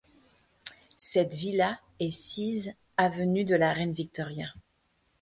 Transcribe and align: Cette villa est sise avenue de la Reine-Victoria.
Cette 0.97 1.35
villa 1.35 1.79
est 1.99 2.09
sise 2.09 2.73
avenue 2.97 3.43
de 3.45 3.55
la 3.55 3.71
Reine-Victoria. 3.71 4.47